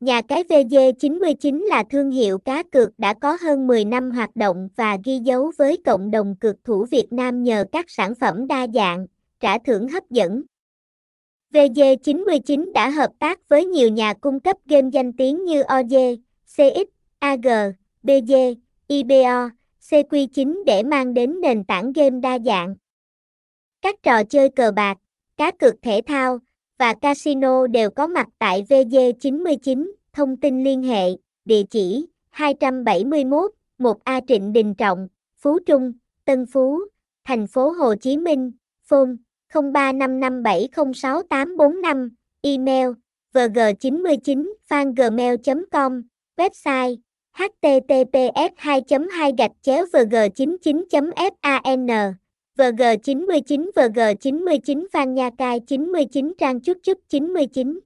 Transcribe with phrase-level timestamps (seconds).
[0.00, 4.68] Nhà cái VG99 là thương hiệu cá cược đã có hơn 10 năm hoạt động
[4.76, 8.66] và ghi dấu với cộng đồng cược thủ Việt Nam nhờ các sản phẩm đa
[8.74, 9.06] dạng,
[9.40, 10.42] trả thưởng hấp dẫn.
[11.52, 15.94] VG99 đã hợp tác với nhiều nhà cung cấp game danh tiếng như OG,
[16.56, 16.88] CX,
[17.18, 17.46] AG,
[18.02, 18.32] BG,
[18.88, 22.74] IBO, CQ9 để mang đến nền tảng game đa dạng.
[23.82, 24.98] Các trò chơi cờ bạc,
[25.36, 26.38] cá cược thể thao
[26.78, 31.10] và casino đều có mặt tại VG99, thông tin liên hệ,
[31.44, 35.92] địa chỉ 271, 1A Trịnh Đình Trọng, Phú Trung,
[36.24, 36.80] Tân Phú,
[37.24, 38.52] thành phố Hồ Chí Minh,
[38.84, 39.10] phone
[39.52, 42.08] 0355706845,
[42.42, 42.88] email
[43.34, 46.02] vg99 fangmail.com,
[46.36, 46.96] website
[47.32, 50.84] https 2 2 gạch chéo vg 99
[51.42, 52.18] fan
[52.58, 57.78] vg 99 vg 99 phan nha cai 99 trang chúc chúc 99